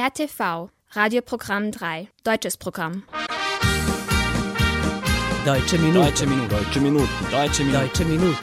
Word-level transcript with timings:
RTV, 0.00 0.70
Radioprogramm 0.92 1.72
3, 1.72 2.08
deutsches 2.24 2.56
Programm. 2.56 3.02
Deutsche 5.44 5.76
Minuten. 5.76 6.06
Deutsche 6.06 6.26
Minuten. 6.26 6.48
Deutsche 6.48 6.80
Minuten. 6.80 7.08
Deutsche 7.30 7.64
Minuten. 7.66 7.70
Deutsche 7.70 8.04
Minuten. 8.06 8.38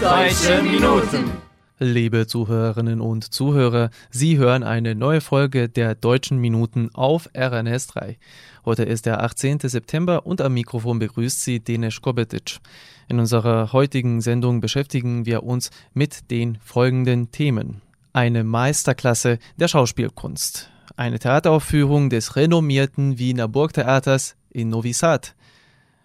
Deutsche 0.00 0.62
Minuten. 0.64 1.32
Liebe 1.78 2.26
Zuhörerinnen 2.26 3.00
und 3.00 3.32
Zuhörer, 3.32 3.90
Sie 4.10 4.36
hören 4.36 4.64
eine 4.64 4.96
neue 4.96 5.20
Folge 5.20 5.68
der 5.68 5.94
Deutschen 5.94 6.38
Minuten 6.38 6.90
auf 6.92 7.30
RNS 7.38 7.86
3. 7.86 8.18
Heute 8.64 8.82
ist 8.82 9.06
der 9.06 9.22
18. 9.22 9.60
September 9.60 10.26
und 10.26 10.40
am 10.40 10.54
Mikrofon 10.54 10.98
begrüßt 10.98 11.40
Sie 11.44 11.60
Denis 11.60 12.00
Kobetic. 12.00 12.58
In 13.06 13.20
unserer 13.20 13.72
heutigen 13.72 14.20
Sendung 14.20 14.60
beschäftigen 14.60 15.24
wir 15.24 15.44
uns 15.44 15.70
mit 15.94 16.32
den 16.32 16.58
folgenden 16.60 17.30
Themen. 17.30 17.80
Eine 18.12 18.42
Meisterklasse 18.42 19.38
der 19.56 19.68
Schauspielkunst. 19.68 20.68
Eine 21.00 21.18
Theateraufführung 21.18 22.10
des 22.10 22.36
renommierten 22.36 23.18
Wiener 23.18 23.48
Burgtheaters 23.48 24.36
in 24.50 24.68
Novi 24.68 24.92
Sad 24.92 25.34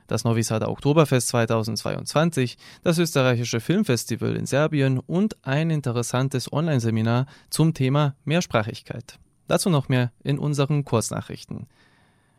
das 0.08 0.24
Novi 0.24 0.42
Sada 0.42 0.70
Oktoberfest 0.70 1.28
2022, 1.28 2.58
das 2.82 2.98
österreichische 2.98 3.60
Filmfestival 3.60 4.38
in 4.38 4.46
Serbien 4.46 5.00
und 5.00 5.36
ein 5.46 5.70
interessantes 5.70 6.54
Online-Seminar 6.54 7.26
zum 7.50 7.74
Thema 7.74 8.16
Mehrsprachigkeit. 8.24 9.20
Dazu 9.50 9.70
noch 9.70 9.90
mehr 9.90 10.14
in 10.24 10.40
unseren 10.40 10.86
Kurznachrichten. 10.86 11.68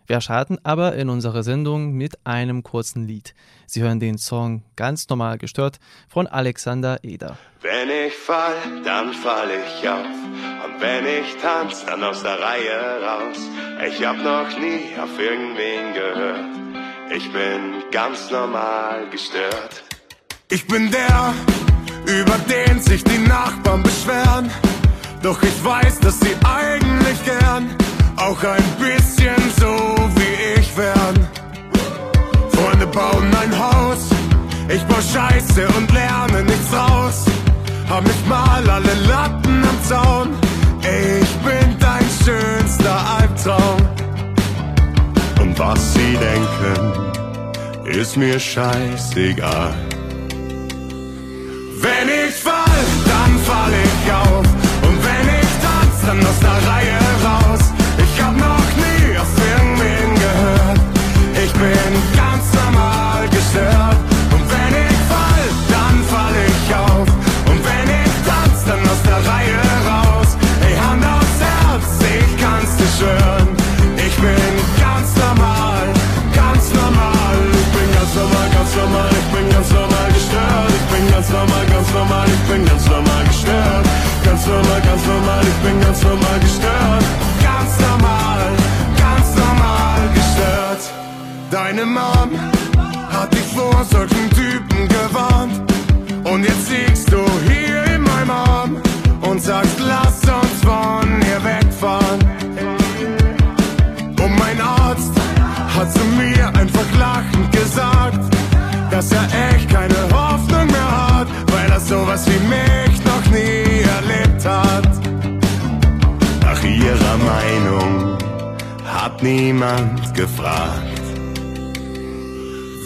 Wir 0.06 0.20
starten 0.20 0.58
aber 0.62 0.94
in 0.94 1.08
unserer 1.08 1.42
Sendung 1.42 1.92
mit 1.92 2.18
einem 2.24 2.62
kurzen 2.62 3.06
Lied. 3.06 3.34
Sie 3.66 3.82
hören 3.82 4.00
den 4.00 4.18
Song 4.18 4.62
Ganz 4.76 5.08
normal 5.08 5.38
gestört 5.38 5.78
von 6.08 6.26
Alexander 6.26 7.02
Eder. 7.02 7.36
Wenn 7.62 7.88
ich 8.06 8.14
fall, 8.14 8.54
dann 8.84 9.12
fall 9.12 9.48
ich 9.50 9.88
auf. 9.88 10.04
Und 10.04 10.80
wenn 10.80 11.04
ich 11.04 11.36
tanz, 11.42 11.84
dann 11.84 12.04
aus 12.04 12.22
der 12.22 12.38
Reihe 12.40 13.02
raus. 13.02 13.38
Ich 13.88 14.06
hab 14.06 14.16
noch 14.18 14.58
nie 14.58 14.98
auf 15.00 15.18
irgendwen 15.18 15.94
gehört 15.94 16.56
ich 17.14 17.32
bin 17.32 17.84
ganz 17.92 18.30
normal 18.30 19.08
gestört. 19.10 19.84
Ich 20.50 20.66
bin 20.66 20.90
der, 20.90 21.34
über 22.04 22.36
den 22.48 22.80
sich 22.80 23.02
die 23.04 23.18
Nachbarn 23.18 23.82
beschweren. 23.82 24.50
Doch 25.22 25.42
ich 25.42 25.64
weiß, 25.64 26.00
dass 26.00 26.20
sie 26.20 26.34
eigentlich 26.44 27.24
gern 27.24 27.74
auch 28.16 28.42
ein 28.42 28.64
bisschen 28.78 29.42
so 29.58 29.94
wie 30.16 30.60
ich 30.60 30.76
wären. 30.76 31.28
Freunde 32.50 32.86
bauen 32.86 33.30
ein 33.42 33.58
Haus, 33.58 34.08
ich 34.68 34.82
bau 34.84 35.00
Scheiße 35.00 35.66
und 35.76 35.92
lerne 35.92 36.42
nichts 36.42 36.72
raus. 36.72 37.24
Hab 37.88 38.02
nicht 38.02 38.28
mal 38.28 38.68
alle 38.68 38.94
Latten 39.06 39.62
am 39.64 39.84
Zaun, 39.84 40.28
ich 40.80 41.30
bin 41.44 41.78
dein 41.78 42.04
schönster 42.24 43.18
Albtraum 43.18 43.96
was 45.58 45.94
sie 45.94 46.16
denken, 46.16 46.80
ist 47.86 48.16
mir 48.16 48.38
scheißegal. 48.38 49.74
Wenn 51.80 52.08
ich 52.08 52.34
fall, 52.34 52.84
dann 53.10 53.38
fall 53.38 53.72
ich 53.84 54.12
auf. 54.12 54.46
Und 54.86 54.98
wenn 55.08 55.26
ich 55.40 55.50
tanz, 55.64 55.96
dann 56.06 56.20
aus 56.26 56.40
Ich 61.58 62.15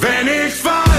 Wenn 0.01 0.29
ich 0.29 0.55
fall, 0.55 0.90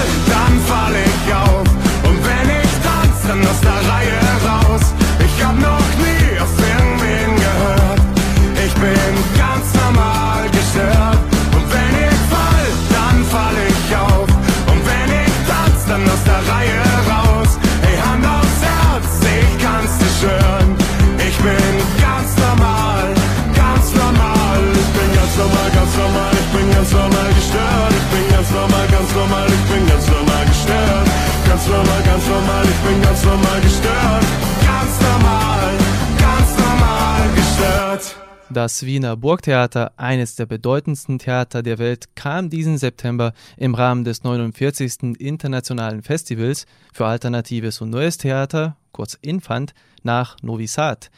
normal, 31.72 32.02
ganz 32.02 32.26
normal. 32.28 32.64
Ich 32.64 32.80
bin 32.88 33.02
ganz 33.02 33.24
normal 33.24 33.60
gestört. 33.60 34.24
Ganz 34.64 35.00
normal, 35.00 35.70
ganz 36.18 36.58
normal 36.58 37.28
gestört. 37.34 38.16
Das 38.50 38.84
Wiener 38.84 39.16
Burgtheater, 39.16 39.92
eines 39.96 40.34
der 40.36 40.46
bedeutendsten 40.46 41.18
Theater 41.18 41.62
der 41.62 41.78
Welt, 41.78 42.14
kam 42.14 42.50
diesen 42.50 42.76
September 42.76 43.32
im 43.56 43.74
Rahmen 43.74 44.04
des 44.04 44.24
49. 44.24 45.18
Internationalen 45.18 46.02
Festivals 46.02 46.66
für 46.92 47.06
Alternatives 47.06 47.80
und 47.80 47.90
Neues 47.90 48.18
Theater, 48.18 48.76
kurz 48.92 49.14
Infant, 49.22 49.72
nach 50.02 50.36
Novi 50.42 50.66
Sad. 50.66 51.10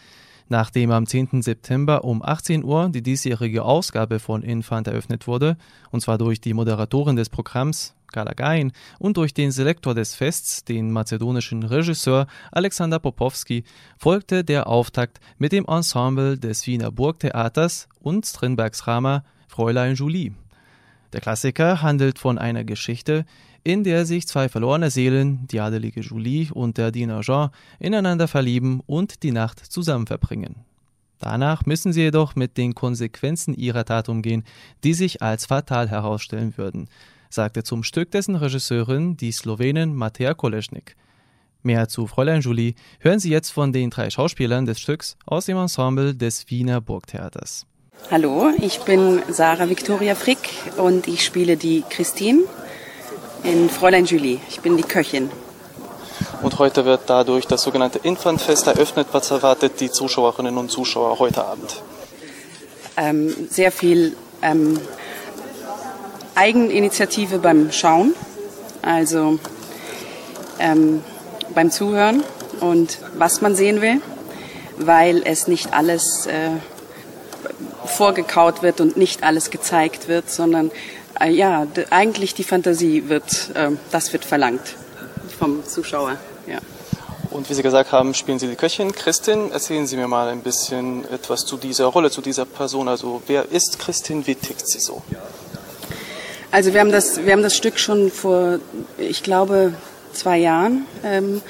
Nachdem 0.48 0.92
am 0.92 1.06
10. 1.06 1.42
September 1.42 2.04
um 2.04 2.22
18 2.22 2.62
Uhr 2.62 2.90
die 2.90 3.02
diesjährige 3.02 3.64
Ausgabe 3.64 4.20
von 4.20 4.42
Infant 4.42 4.86
eröffnet 4.86 5.26
wurde, 5.26 5.56
und 5.90 6.00
zwar 6.00 6.18
durch 6.18 6.40
die 6.40 6.54
Moderatorin 6.54 7.16
des 7.16 7.30
Programms, 7.30 7.94
Gala 8.14 8.32
Gain, 8.32 8.72
und 8.98 9.16
durch 9.16 9.34
den 9.34 9.50
Selektor 9.50 9.94
des 9.94 10.14
Fests, 10.14 10.64
den 10.64 10.90
mazedonischen 10.92 11.64
Regisseur 11.64 12.26
Alexander 12.52 12.98
Popowski, 12.98 13.64
folgte 13.98 14.44
der 14.44 14.68
Auftakt 14.68 15.20
mit 15.36 15.52
dem 15.52 15.66
Ensemble 15.66 16.38
des 16.38 16.66
Wiener 16.66 16.90
Burgtheaters 16.90 17.88
und 18.00 18.24
Strindbergs 18.24 18.78
Drama 18.78 19.24
Fräulein 19.48 19.96
Julie. 19.96 20.32
Der 21.12 21.20
Klassiker 21.20 21.82
handelt 21.82 22.18
von 22.18 22.38
einer 22.38 22.64
Geschichte, 22.64 23.24
in 23.64 23.82
der 23.82 24.04
sich 24.06 24.26
zwei 24.26 24.48
verlorene 24.48 24.90
Seelen, 24.90 25.46
die 25.48 25.60
adelige 25.60 26.00
Julie 26.00 26.52
und 26.52 26.78
der 26.78 26.90
Diener 26.92 27.20
Jean, 27.22 27.50
ineinander 27.78 28.28
verlieben 28.28 28.80
und 28.86 29.22
die 29.22 29.32
Nacht 29.32 29.58
zusammen 29.58 30.06
verbringen. 30.06 30.64
Danach 31.18 31.64
müssen 31.64 31.92
sie 31.92 32.02
jedoch 32.02 32.36
mit 32.36 32.58
den 32.58 32.74
Konsequenzen 32.74 33.54
ihrer 33.54 33.86
Tat 33.86 34.10
umgehen, 34.10 34.44
die 34.84 34.92
sich 34.92 35.22
als 35.22 35.46
fatal 35.46 35.88
herausstellen 35.88 36.58
würden, 36.58 36.88
sagte 37.34 37.62
zum 37.62 37.82
Stück 37.82 38.10
dessen 38.10 38.36
Regisseurin 38.36 39.16
die 39.16 39.32
Slowenin 39.32 39.94
Matea 39.94 40.34
Kolesnik. 40.34 40.96
Mehr 41.62 41.88
zu 41.88 42.06
Fräulein 42.06 42.40
Julie 42.40 42.74
hören 43.00 43.18
Sie 43.18 43.30
jetzt 43.30 43.50
von 43.50 43.72
den 43.72 43.90
drei 43.90 44.10
Schauspielern 44.10 44.66
des 44.66 44.80
Stücks 44.80 45.16
aus 45.26 45.46
dem 45.46 45.56
Ensemble 45.56 46.14
des 46.14 46.50
Wiener 46.50 46.80
Burgtheaters. 46.80 47.66
Hallo, 48.10 48.50
ich 48.60 48.80
bin 48.80 49.22
Sarah 49.30 49.68
Victoria 49.68 50.14
Frick 50.14 50.50
und 50.76 51.08
ich 51.08 51.24
spiele 51.24 51.56
die 51.56 51.82
Christine 51.88 52.42
in 53.44 53.70
Fräulein 53.70 54.04
Julie. 54.04 54.40
Ich 54.48 54.60
bin 54.60 54.76
die 54.76 54.82
Köchin. 54.82 55.30
Und 56.42 56.58
heute 56.58 56.84
wird 56.84 57.02
dadurch 57.06 57.46
das 57.46 57.62
sogenannte 57.62 57.98
Infantfest 57.98 58.66
eröffnet. 58.66 59.08
Was 59.12 59.30
erwartet 59.30 59.80
die 59.80 59.90
Zuschauerinnen 59.90 60.58
und 60.58 60.70
Zuschauer 60.70 61.18
heute 61.18 61.44
Abend? 61.44 61.82
Ähm, 62.96 63.34
sehr 63.48 63.72
viel 63.72 64.16
ähm, 64.42 64.78
Eigeninitiative 66.34 67.38
beim 67.38 67.70
Schauen, 67.72 68.14
also 68.82 69.38
ähm, 70.58 71.02
beim 71.54 71.70
Zuhören 71.70 72.22
und 72.60 72.98
was 73.16 73.40
man 73.40 73.54
sehen 73.54 73.80
will, 73.80 74.00
weil 74.78 75.22
es 75.24 75.46
nicht 75.46 75.72
alles 75.72 76.26
äh, 76.26 76.50
vorgekaut 77.86 78.62
wird 78.62 78.80
und 78.80 78.96
nicht 78.96 79.22
alles 79.22 79.50
gezeigt 79.50 80.08
wird, 80.08 80.30
sondern 80.30 80.70
äh, 81.20 81.30
ja, 81.30 81.66
eigentlich 81.90 82.34
die 82.34 82.44
Fantasie 82.44 83.08
wird, 83.08 83.50
äh, 83.54 83.70
das 83.90 84.12
wird 84.12 84.24
verlangt 84.24 84.74
vom 85.38 85.64
Zuschauer. 85.66 86.16
Ja. 86.46 86.58
Und 87.30 87.50
wie 87.50 87.54
Sie 87.54 87.62
gesagt 87.62 87.90
haben, 87.90 88.14
spielen 88.14 88.38
Sie 88.38 88.46
die 88.46 88.54
Köchin. 88.54 88.92
Christin, 88.92 89.50
erzählen 89.50 89.86
Sie 89.86 89.96
mir 89.96 90.06
mal 90.06 90.28
ein 90.28 90.40
bisschen 90.40 91.04
etwas 91.10 91.44
zu 91.44 91.56
dieser 91.56 91.86
Rolle, 91.86 92.10
zu 92.10 92.20
dieser 92.20 92.44
Person. 92.44 92.86
Also 92.88 93.22
wer 93.26 93.50
ist 93.50 93.78
Christin, 93.80 94.26
wie 94.26 94.36
tickt 94.36 94.68
sie 94.68 94.78
so? 94.78 95.02
Also 96.54 96.72
wir 96.72 96.78
haben 96.78 96.92
das, 96.92 97.26
wir 97.26 97.32
haben 97.32 97.42
das 97.42 97.56
Stück 97.56 97.80
schon 97.80 98.12
vor, 98.12 98.60
ich 98.96 99.24
glaube, 99.24 99.74
zwei 100.12 100.38
Jahren 100.38 100.86
ähm, 101.02 101.42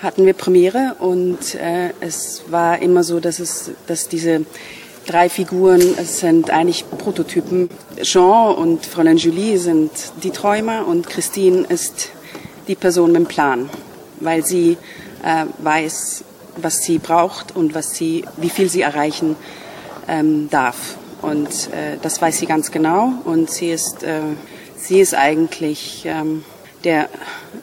hatten 0.00 0.26
wir 0.26 0.32
Premiere 0.32 0.96
und 0.98 1.54
äh, 1.54 1.90
es 2.00 2.42
war 2.48 2.82
immer 2.82 3.04
so, 3.04 3.20
dass 3.20 3.38
es, 3.38 3.70
dass 3.86 4.08
diese 4.08 4.44
drei 5.06 5.28
Figuren 5.28 5.80
es 5.96 6.18
sind 6.18 6.50
eigentlich 6.50 6.84
Prototypen. 6.90 7.70
Jean 8.02 8.56
und 8.56 8.84
Fräulein 8.84 9.16
Julie 9.16 9.58
sind 9.58 9.92
die 10.24 10.32
Träumer 10.32 10.88
und 10.88 11.08
Christine 11.08 11.64
ist 11.68 12.08
die 12.66 12.74
Person 12.74 13.12
mit 13.12 13.20
dem 13.20 13.26
Plan, 13.26 13.70
weil 14.18 14.44
sie 14.44 14.76
äh, 15.22 15.44
weiß, 15.58 16.24
was 16.56 16.78
sie 16.78 16.98
braucht 16.98 17.54
und 17.54 17.76
was 17.76 17.94
sie, 17.94 18.24
wie 18.38 18.50
viel 18.50 18.68
sie 18.68 18.80
erreichen 18.80 19.36
ähm, 20.08 20.50
darf. 20.50 20.96
Und 21.22 21.72
äh, 21.72 21.96
das 22.02 22.20
weiß 22.20 22.38
sie 22.38 22.46
ganz 22.46 22.70
genau. 22.70 23.12
Und 23.24 23.50
sie 23.50 23.70
ist, 23.70 24.02
äh, 24.02 24.20
sie 24.76 25.00
ist 25.00 25.14
eigentlich 25.14 26.04
ähm, 26.04 26.44
der 26.84 27.08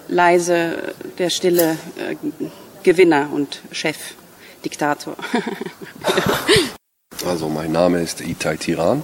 leise, 0.08 0.96
der 1.18 1.30
stille 1.30 1.78
äh, 1.98 2.16
Gewinner 2.84 3.30
und 3.32 3.62
Chef, 3.72 3.98
Diktator. 4.64 5.16
also 7.26 7.50
mein 7.50 7.72
Name 7.72 8.02
ist 8.02 8.22
Itai 8.22 8.56
Tiran 8.56 9.04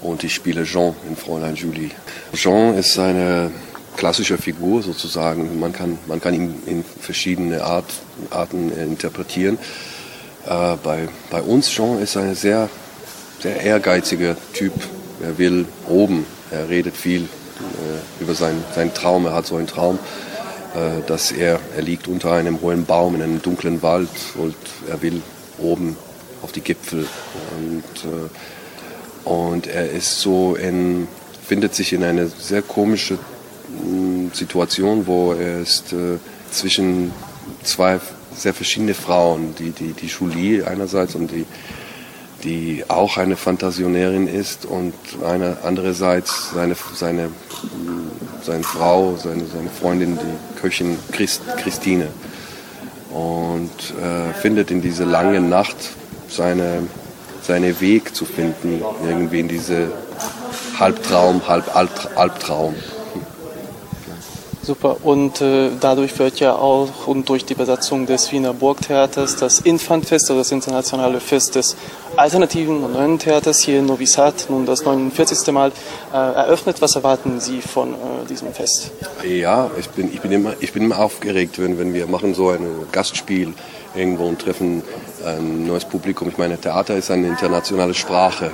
und 0.00 0.24
ich 0.24 0.34
spiele 0.34 0.64
Jean 0.64 0.94
in 1.08 1.16
Fräulein 1.16 1.54
Julie. 1.54 1.90
Jean 2.34 2.74
ist 2.74 2.98
eine 2.98 3.52
klassische 3.96 4.38
Figur 4.38 4.82
sozusagen. 4.82 5.60
Man 5.60 5.72
kann, 5.72 5.98
man 6.06 6.20
kann 6.20 6.34
ihn 6.34 6.62
in 6.66 6.84
verschiedene 6.84 7.62
Art, 7.62 7.90
Arten 8.30 8.72
interpretieren. 8.72 9.58
Äh, 10.46 10.76
bei, 10.82 11.08
bei 11.30 11.42
uns 11.42 11.70
Jean 11.70 12.00
ist 12.00 12.16
ein 12.16 12.34
sehr, 12.34 12.68
sehr 13.42 13.60
ehrgeiziger 13.60 14.36
Typ. 14.52 14.72
Er 15.22 15.36
will 15.36 15.66
oben, 15.88 16.24
er 16.50 16.68
redet 16.68 16.96
viel 16.96 17.22
äh, 17.22 18.22
über 18.22 18.34
seinen, 18.34 18.62
seinen 18.74 18.94
Traum. 18.94 19.26
Er 19.26 19.34
hat 19.34 19.46
so 19.46 19.56
einen 19.56 19.66
Traum, 19.66 19.98
äh, 20.74 21.06
dass 21.06 21.32
er, 21.32 21.58
er 21.76 21.82
liegt 21.82 22.06
unter 22.06 22.32
einem 22.32 22.60
hohen 22.60 22.84
Baum 22.84 23.16
in 23.16 23.22
einem 23.22 23.42
dunklen 23.42 23.82
Wald 23.82 24.08
und 24.36 24.54
er 24.88 25.02
will 25.02 25.22
oben 25.58 25.96
auf 26.42 26.52
die 26.52 26.60
Gipfel. 26.60 27.06
Und, 27.58 28.04
äh, 28.04 29.28
und 29.28 29.66
er 29.66 29.90
ist 29.90 30.20
so 30.20 30.54
in, 30.54 31.08
findet 31.44 31.74
sich 31.74 31.92
in 31.92 32.04
eine 32.04 32.28
sehr 32.28 32.62
komische 32.62 33.18
Situation, 34.32 35.06
wo 35.06 35.32
er 35.32 35.60
ist 35.60 35.92
äh, 35.92 36.18
zwischen 36.50 37.12
zwei 37.64 37.98
sehr 38.34 38.54
verschiedene 38.54 38.94
Frauen, 38.94 39.54
die, 39.58 39.70
die, 39.70 39.92
die 39.92 40.06
Julie 40.06 40.66
einerseits 40.66 41.14
und 41.14 41.30
die, 41.30 41.46
die 42.44 42.84
auch 42.88 43.16
eine 43.16 43.36
Fantasionärin 43.36 44.26
ist 44.26 44.64
und 44.66 44.94
eine 45.24 45.58
andererseits 45.62 46.50
seine, 46.54 46.76
seine, 46.94 47.28
seine 48.42 48.64
Frau, 48.64 49.16
seine, 49.16 49.44
seine 49.46 49.70
Freundin, 49.70 50.18
die 50.18 50.60
Köchin 50.60 50.98
Christ, 51.12 51.42
Christine. 51.58 52.08
Und 53.10 53.70
äh, 53.70 54.32
findet 54.34 54.70
in 54.70 54.80
diese 54.80 55.04
lange 55.04 55.40
Nacht 55.40 55.76
seine, 56.28 56.88
seinen 57.42 57.80
Weg 57.80 58.14
zu 58.14 58.24
finden, 58.24 58.82
irgendwie 59.06 59.40
in 59.40 59.48
diese 59.48 59.92
Halbtraum, 60.78 61.46
Halb 61.46 61.64
Albtraum. 62.16 62.74
Super. 64.64 64.98
Und 65.02 65.40
äh, 65.40 65.70
dadurch 65.80 66.16
wird 66.20 66.38
ja 66.38 66.54
auch 66.54 67.08
und 67.08 67.28
durch 67.28 67.44
die 67.44 67.54
Besatzung 67.54 68.06
des 68.06 68.30
Wiener 68.30 68.54
Burgtheaters 68.54 69.34
das 69.34 69.58
Infantfest, 69.58 70.30
also 70.30 70.40
das 70.40 70.52
internationale 70.52 71.18
Fest 71.18 71.56
des 71.56 71.76
alternativen 72.16 72.84
und 72.84 72.92
neuen 72.92 73.18
Theaters 73.18 73.60
hier 73.60 73.78
in 73.78 73.86
Novi 73.86 74.06
Sad, 74.06 74.46
nun 74.48 74.66
das 74.66 74.84
49. 74.84 75.52
Mal 75.52 75.72
äh, 76.12 76.16
eröffnet. 76.16 76.80
Was 76.80 76.96
erwarten 76.96 77.40
Sie 77.40 77.60
von 77.60 77.94
äh, 77.94 77.96
diesem 78.28 78.52
Fest? 78.52 78.92
Ja, 79.24 79.70
ich 79.78 79.88
bin, 79.90 80.12
ich 80.12 80.20
bin, 80.20 80.32
immer, 80.32 80.54
ich 80.60 80.72
bin 80.72 80.84
immer 80.84 80.98
aufgeregt, 80.98 81.58
wenn, 81.58 81.78
wenn 81.78 81.94
wir 81.94 82.06
machen 82.06 82.34
so 82.34 82.50
ein 82.50 82.66
Gastspiel 82.92 83.54
irgendwo 83.94 84.26
und 84.26 84.40
treffen 84.40 84.82
ein 85.24 85.66
neues 85.66 85.84
Publikum. 85.84 86.28
Ich 86.28 86.38
meine, 86.38 86.58
Theater 86.58 86.96
ist 86.96 87.10
eine 87.10 87.28
internationale 87.28 87.94
Sprache. 87.94 88.50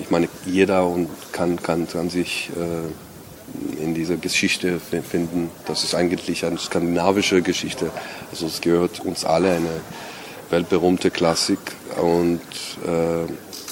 Ich 0.00 0.10
meine, 0.10 0.28
jeder 0.44 0.86
und 0.86 1.08
kann, 1.32 1.62
kann, 1.62 1.88
kann 1.88 2.10
sich 2.10 2.50
äh, 2.56 3.82
in 3.82 3.94
dieser 3.94 4.16
Geschichte 4.16 4.80
finden. 4.80 5.50
Das 5.66 5.84
ist 5.84 5.94
eigentlich 5.94 6.44
eine 6.44 6.58
skandinavische 6.58 7.42
Geschichte. 7.42 7.90
Also 8.30 8.46
es 8.46 8.60
gehört 8.60 9.00
uns 9.00 9.24
alle 9.24 9.52
eine 9.52 9.80
weltberühmte 10.54 11.10
Klassik 11.10 11.58
und 12.00 12.40
äh, 12.86 13.26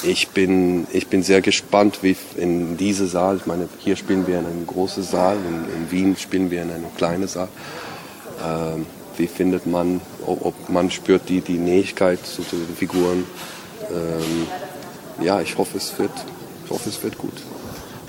ich 0.04 0.30
bin 0.30 0.88
ich 0.92 1.06
bin 1.06 1.22
sehr 1.22 1.40
gespannt, 1.40 2.00
wie 2.02 2.16
in 2.36 2.76
diese 2.76 3.06
Saal. 3.06 3.36
Ich 3.36 3.46
meine, 3.46 3.68
hier 3.78 3.94
spielen 3.94 4.26
wir 4.26 4.40
in 4.40 4.46
einem 4.46 4.66
großen 4.66 5.04
Saal, 5.04 5.36
in, 5.36 5.58
in 5.76 5.90
Wien 5.92 6.16
spielen 6.16 6.50
wir 6.50 6.62
in 6.62 6.72
einem 6.72 6.92
kleinen 6.96 7.28
Saal. 7.28 7.48
Äh, 8.40 8.80
wie 9.16 9.28
findet 9.28 9.64
man, 9.66 10.00
ob, 10.26 10.44
ob, 10.44 10.68
man 10.70 10.90
spürt 10.90 11.28
die 11.28 11.40
die 11.40 11.58
Nähigkeit 11.58 12.18
zu 12.26 12.42
den 12.42 12.74
Figuren? 12.76 13.24
Ähm, 13.88 14.48
ja, 15.24 15.40
ich 15.40 15.56
hoffe, 15.58 15.76
es 15.76 15.96
wird, 16.00 16.10
ich 16.64 16.70
hoffe, 16.70 16.88
es 16.88 17.00
wird 17.00 17.16
gut. 17.16 17.34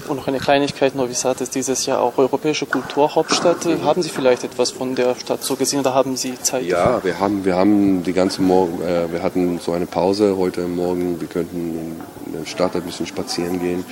Und 0.08 0.18
noch 0.18 0.28
eine 0.28 0.40
Kleinigkeit, 0.40 0.96
Novi 0.96 1.14
Sad 1.14 1.40
ist 1.40 1.56
dieses 1.56 1.86
Jahr 1.86 2.02
auch 2.02 2.18
europäische 2.18 2.66
Kulturhauptstadt. 2.66 3.66
Haben 3.84 4.02
Sie 4.02 4.10
vielleicht 4.10 4.44
etwas 4.44 4.72
von 4.72 4.96
der 4.96 5.16
Stadt 5.16 5.44
so 5.44 5.56
gesehen 5.56 5.80
oder 5.80 5.94
haben 5.94 6.18
Sie 6.18 6.34
Zeit? 6.42 6.66
Ja, 6.66 7.04
wir 7.04 7.20
haben, 7.20 7.46
wir 7.46 7.56
haben 7.56 8.04
die 8.04 8.12
ganze 8.12 8.42
Morgen, 8.42 8.82
äh, 8.82 9.12
wir 9.12 9.24
hatten 9.24 9.60
so 9.60 9.72
eine 9.72 9.86
Pause 9.86 10.36
heute 10.38 10.62
Morgen. 10.68 11.22
Wir 11.22 11.28
könnten 11.28 12.02
in 12.26 12.34
der 12.34 12.46
Stadt 12.46 12.76
ein 12.76 12.82
bisschen 12.82 13.06
spazieren 13.06 13.62
gehen. 13.62 13.86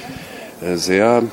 Äh, 0.61 0.75
sehr, 0.75 1.23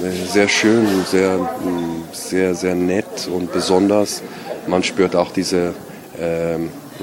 äh, 0.00 0.26
sehr 0.26 0.48
schön, 0.48 0.86
sehr, 1.04 1.36
mm, 1.36 2.04
sehr, 2.12 2.54
sehr 2.54 2.74
nett 2.74 3.28
und 3.30 3.52
besonders. 3.52 4.22
Man 4.66 4.82
spürt 4.82 5.14
auch 5.14 5.30
diese 5.30 5.74
äh, 6.18 6.56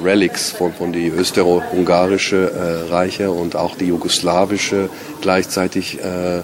Relics 0.03 0.49
von, 0.51 0.73
von 0.73 0.93
die 0.93 1.07
österreich-ungarische 1.07 2.51
äh, 2.51 2.91
Reiche 2.91 3.31
und 3.31 3.55
auch 3.55 3.75
die 3.75 3.85
jugoslawische 3.85 4.89
gleichzeitig 5.21 5.99
äh, 5.99 6.41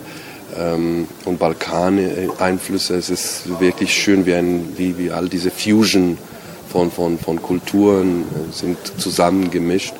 ähm, 0.57 1.07
und 1.25 1.39
Balkan-Einflüsse. 1.39 2.95
Es 2.95 3.09
ist 3.09 3.59
wirklich 3.59 3.93
schön, 3.93 4.25
wie, 4.25 4.33
ein, 4.33 4.73
wie, 4.77 4.97
wie 4.97 5.11
all 5.11 5.29
diese 5.29 5.51
Fusion 5.51 6.17
von, 6.69 6.91
von, 6.91 7.17
von 7.19 7.41
Kulturen 7.41 8.21
äh, 8.21 8.53
sind 8.53 8.77
zusammengemischt. 8.97 9.93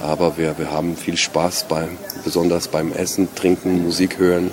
Aber 0.00 0.36
wir, 0.36 0.58
wir 0.58 0.70
haben 0.70 0.96
viel 0.96 1.16
Spaß, 1.16 1.66
beim, 1.68 1.96
besonders 2.24 2.68
beim 2.68 2.92
Essen, 2.92 3.28
Trinken, 3.34 3.82
Musik 3.82 4.18
hören 4.18 4.50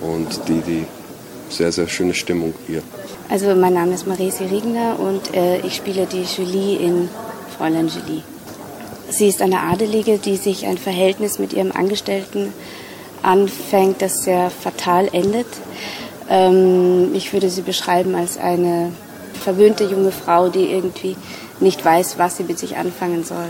und 0.00 0.48
die, 0.48 0.60
die 0.60 0.84
sehr, 1.48 1.72
sehr 1.72 1.88
schöne 1.88 2.14
Stimmung 2.14 2.54
hier. 2.66 2.82
Also 3.28 3.54
mein 3.54 3.74
Name 3.74 3.94
ist 3.94 4.06
Marisi 4.06 4.44
Riegner 4.44 4.98
und 4.98 5.34
äh, 5.34 5.60
ich 5.60 5.76
spiele 5.76 6.06
die 6.06 6.22
Julie 6.22 6.78
in 6.78 7.08
Fräulein 7.56 7.88
Julie. 7.88 8.22
Sie 9.10 9.28
ist 9.28 9.42
eine 9.42 9.60
Adelige, 9.60 10.18
die 10.18 10.36
sich 10.36 10.66
ein 10.66 10.78
Verhältnis 10.78 11.38
mit 11.38 11.52
ihrem 11.52 11.72
Angestellten 11.72 12.52
anfängt, 13.24 14.02
das 14.02 14.22
sehr 14.22 14.50
fatal 14.50 15.08
endet. 15.12 15.46
Ähm, 16.28 17.14
ich 17.14 17.32
würde 17.32 17.50
sie 17.50 17.62
beschreiben 17.62 18.14
als 18.14 18.38
eine 18.38 18.92
verwöhnte 19.42 19.84
junge 19.84 20.12
Frau, 20.12 20.48
die 20.48 20.70
irgendwie 20.70 21.16
nicht 21.60 21.84
weiß, 21.84 22.18
was 22.18 22.36
sie 22.36 22.44
mit 22.44 22.58
sich 22.58 22.76
anfangen 22.76 23.24
soll, 23.24 23.48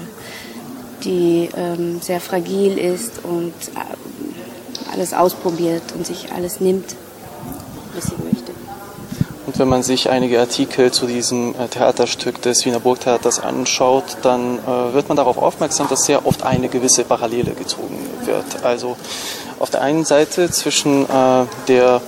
die 1.04 1.48
ähm, 1.56 2.00
sehr 2.00 2.20
fragil 2.20 2.78
ist 2.78 3.24
und 3.24 3.52
äh, 3.74 4.92
alles 4.92 5.12
ausprobiert 5.12 5.82
und 5.96 6.06
sich 6.06 6.32
alles 6.32 6.60
nimmt, 6.60 6.94
was 7.94 8.06
sie 8.06 8.14
möchte. 8.22 8.33
Und 9.46 9.58
wenn 9.58 9.68
man 9.68 9.82
sich 9.82 10.08
einige 10.08 10.40
Artikel 10.40 10.90
zu 10.90 11.06
diesem 11.06 11.54
äh, 11.54 11.68
Theaterstück 11.68 12.40
des 12.40 12.64
Wiener 12.64 12.80
Burgtheaters 12.80 13.40
anschaut, 13.40 14.16
dann 14.22 14.58
äh, 14.58 14.94
wird 14.94 15.08
man 15.08 15.16
darauf 15.16 15.36
aufmerksam, 15.36 15.86
dass 15.88 16.06
sehr 16.06 16.26
oft 16.26 16.42
eine 16.44 16.68
gewisse 16.68 17.04
Parallele 17.04 17.52
gezogen 17.52 17.98
wird. 18.24 18.64
Also 18.64 18.96
auf 19.58 19.70
der 19.70 19.82
einen 19.82 20.04
Seite 20.04 20.50
zwischen 20.50 21.04
äh, 21.04 21.44
der 21.68 22.00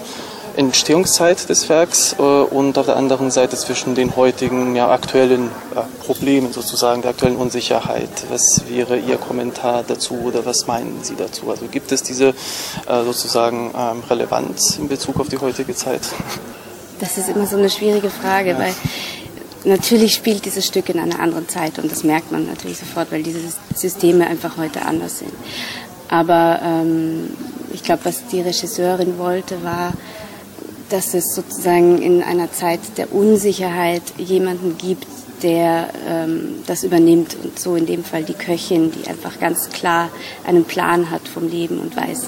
Entstehungszeit 0.57 1.51
des 1.51 1.69
Werks 1.69 2.17
äh, 2.19 2.23
und 2.23 2.79
auf 2.79 2.87
der 2.87 2.97
anderen 2.97 3.31
Seite 3.31 3.57
zwischen 3.57 3.95
den 3.95 4.17
heutigen 4.17 4.75
ja, 4.75 4.91
aktuellen 4.91 5.51
äh, 5.75 6.05
Problemen 6.05 6.53
sozusagen, 6.55 7.03
der 7.03 7.11
aktuellen 7.11 7.37
Unsicherheit. 7.37 8.09
Was 8.31 8.63
wäre 8.67 8.97
Ihr 8.97 9.19
Kommentar 9.19 9.85
dazu 9.87 10.15
oder 10.25 10.47
was 10.47 10.67
meinen 10.67 11.01
Sie 11.03 11.15
dazu? 11.15 11.51
Also 11.51 11.67
gibt 11.67 11.93
es 11.93 12.03
diese 12.03 12.29
äh, 12.29 13.05
sozusagen 13.05 13.73
ähm, 13.77 14.03
Relevanz 14.09 14.79
in 14.79 14.89
Bezug 14.89 15.21
auf 15.21 15.29
die 15.29 15.39
heutige 15.39 15.75
Zeit? 15.75 16.01
Das 17.01 17.19
ist 17.19 17.29
immer 17.29 17.47
so 17.47 17.57
eine 17.57 17.71
schwierige 17.71 18.11
Frage, 18.11 18.51
ja. 18.51 18.59
weil 18.59 18.75
natürlich 19.65 20.15
spielt 20.15 20.45
dieses 20.45 20.67
Stück 20.67 20.89
in 20.89 20.99
einer 20.99 21.21
anderen 21.21 21.49
Zeit 21.49 21.79
und 21.79 21.91
das 21.91 22.05
merkt 22.05 22.33
man 22.33 22.47
natürlich 22.47 22.79
sofort, 22.79 23.13
weil 23.13 23.23
diese 23.23 23.41
Systeme 23.75 24.27
einfach 24.27 24.57
heute 24.57 24.83
anders 24.83 25.19
sind. 25.19 25.33
Aber 26.09 26.61
ähm, 26.63 27.31
ich 27.73 27.83
glaube, 27.83 28.05
was 28.05 28.27
die 28.29 28.41
Regisseurin 28.41 29.19
wollte, 29.19 29.63
war, 29.63 29.93
dass 30.89 31.15
es 31.15 31.35
sozusagen 31.35 32.01
in 32.01 32.23
einer 32.23 32.53
Zeit 32.53 32.81
der 32.97 33.13
Unsicherheit 33.13 34.03
jemanden 34.19 34.79
gibt, 34.79 35.07
der 35.43 35.89
ähm, 36.09 36.63
das 36.67 36.85
übernimmt 36.85 37.37
und 37.43 37.59
so 37.59 37.77
in 37.77 37.87
dem 37.87 38.05
Fall 38.05 38.23
die 38.23 38.35
Köchin, 38.35 38.93
die 38.93 39.09
einfach 39.09 39.39
ganz 39.39 39.69
klar 39.71 40.11
einen 40.47 40.65
Plan 40.65 41.11
hat 41.11 41.29
vom 41.29 41.49
Leben 41.49 41.79
und 41.81 41.97
weiß, 41.97 42.27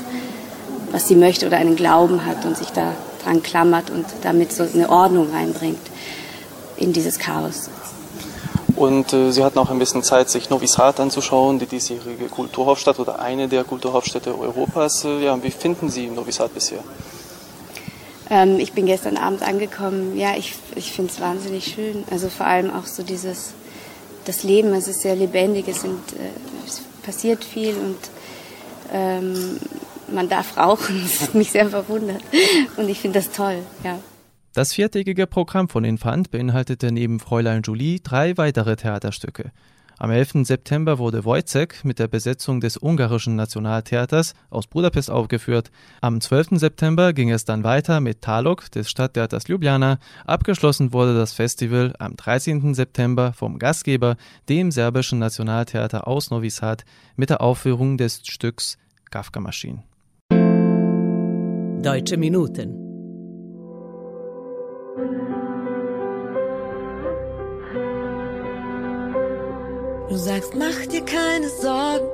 was 0.91 1.09
sie 1.09 1.15
möchte 1.15 1.47
oder 1.47 1.57
einen 1.57 1.77
Glauben 1.77 2.27
hat 2.27 2.45
und 2.45 2.57
sich 2.57 2.69
da 2.69 2.95
dran 3.29 3.43
klammert 3.43 3.91
und 3.91 4.07
damit 4.23 4.53
so 4.53 4.63
eine 4.63 4.89
Ordnung 4.89 5.31
reinbringt 5.31 5.81
in 6.77 6.93
dieses 6.93 7.19
Chaos. 7.19 7.69
Und 8.77 9.13
äh, 9.13 9.33
Sie 9.33 9.43
hatten 9.43 9.59
auch 9.59 9.71
ein 9.71 9.79
bisschen 9.79 10.03
Zeit, 10.03 10.31
sich 10.31 10.51
Novi 10.51 10.69
Sad 10.69 11.01
anzuschauen, 11.01 11.59
die 11.59 11.67
diesjährige 11.67 12.27
Kulturhauptstadt 12.27 13.01
oder 13.01 13.19
eine 13.19 13.49
der 13.49 13.65
Kulturhauptstädte 13.65 14.39
Europas. 14.39 15.05
Äh, 15.05 15.25
ja, 15.25 15.43
wie 15.43 15.51
finden 15.51 15.91
Sie 15.91 16.07
Novi 16.07 16.31
Sad 16.31 16.55
bisher? 16.55 16.79
Ähm, 18.31 18.61
ich 18.61 18.73
bin 18.73 18.87
gestern 18.87 19.17
Abend 19.17 19.43
angekommen. 19.43 20.17
Ja, 20.17 20.37
ich, 20.37 20.55
ich 20.77 20.93
finde 20.93 21.13
es 21.13 21.21
wahnsinnig 21.21 21.75
schön. 21.75 22.05
Also 22.11 22.29
vor 22.29 22.47
allem 22.47 22.73
auch 22.73 22.87
so 22.87 23.03
dieses, 23.03 23.51
das 24.27 24.45
Leben, 24.45 24.73
es 24.75 24.87
ist 24.87 25.03
sehr 25.03 25.17
lebendig, 25.17 25.67
es, 25.67 25.81
sind, 25.81 25.99
äh, 26.13 26.67
es 26.67 26.83
passiert 27.03 27.43
viel 27.43 27.75
und 27.75 27.99
ähm, 28.93 29.59
man 30.13 30.29
darf 30.29 30.57
rauchen. 30.57 31.01
Das 31.03 31.23
hat 31.23 31.35
mich 31.35 31.51
sehr 31.51 31.69
verwundert. 31.69 32.23
Und 32.77 32.89
ich 32.89 33.01
finde 33.01 33.19
das 33.19 33.31
toll, 33.31 33.63
ja. 33.85 33.99
Das 34.55 34.73
viertägige 34.73 35.27
Programm 35.27 35.69
von 35.69 35.85
Infant 35.85 36.31
beinhaltete 36.31 36.91
neben 36.91 37.21
Fräulein 37.21 37.63
Julie 37.63 38.01
drei 38.01 38.37
weitere 38.37 38.77
Theaterstücke. 38.77 39.53
Am 40.01 40.13
11. 40.13 40.47
September 40.47 40.99
wurde 40.99 41.25
Wojciech 41.25 41.83
mit 41.83 41.99
der 41.99 42.07
Besetzung 42.07 42.61
des 42.61 42.77
ungarischen 42.81 43.35
Nationaltheaters 43.35 44.35
aus 44.49 44.69
Budapest 44.69 45.11
aufgeführt. 45.11 45.73
Am 46.01 46.21
12. 46.21 46.51
September 46.53 47.13
ging 47.13 47.31
es 47.31 47.45
dann 47.45 47.65
weiter 47.65 48.01
mit 48.01 48.23
Talok 48.23 48.71
des 48.71 48.89
Stadttheaters 48.89 49.49
Ljubljana. 49.49 49.99
Abgeschlossen 50.25 50.93
wurde 50.93 51.17
das 51.17 51.33
Festival 51.33 51.95
am 51.99 52.15
13. 52.15 52.75
September 52.75 53.33
vom 53.33 53.59
Gastgeber, 53.59 54.17
dem 54.49 54.71
serbischen 54.71 55.19
Nationaltheater 55.19 56.07
aus 56.07 56.31
Novi 56.31 56.51
Sad, 56.51 56.85
mit 57.17 57.31
der 57.31 57.41
Aufführung 57.41 57.99
des 57.99 58.23
Stücks 58.25 58.79
Kafka 59.11 59.41
Machine. 59.41 59.83
Deutsche 61.83 62.17
Minuten 62.17 62.75
Du 70.09 70.17
sagst, 70.17 70.57
mach 70.57 70.87
dir 70.87 71.05
keine 71.05 71.49
Sorgen, 71.49 72.09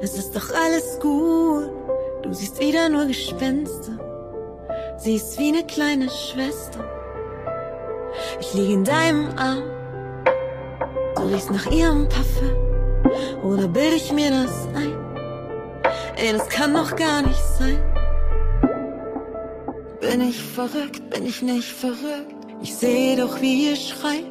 es 0.00 0.16
ist 0.16 0.36
doch 0.36 0.48
alles 0.54 1.00
gut. 1.00 1.70
Du 2.22 2.32
siehst 2.32 2.60
wieder 2.60 2.88
nur 2.88 3.06
Gespenster, 3.06 3.98
sie 4.98 5.16
ist 5.16 5.40
wie 5.40 5.48
eine 5.48 5.66
kleine 5.66 6.08
Schwester. 6.08 6.84
Ich 8.38 8.54
liege 8.54 8.74
in 8.74 8.84
deinem 8.84 9.26
Arm, 9.36 9.64
du 11.16 11.22
riechst 11.22 11.50
nach 11.50 11.66
ihrem 11.72 12.08
Parfüm. 12.08 12.54
Oder 13.42 13.66
bilde 13.66 13.96
ich 13.96 14.12
mir 14.12 14.30
das 14.30 14.68
ein? 14.74 14.94
Ey, 16.16 16.32
das 16.32 16.48
kann 16.48 16.72
doch 16.74 16.94
gar 16.94 17.22
nicht 17.22 17.44
sein. 17.58 17.93
Bin 20.14 20.28
ich 20.28 20.40
verrückt, 20.40 21.10
bin 21.10 21.26
ich 21.26 21.42
nicht 21.42 21.72
verrückt? 21.72 22.46
Ich 22.62 22.72
sehe 22.76 23.16
doch, 23.16 23.40
wie 23.40 23.68
ihr 23.68 23.74
schreit. 23.74 24.30